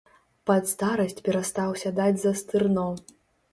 [0.49, 2.91] Пад старасць перастаў сядаць за стырно.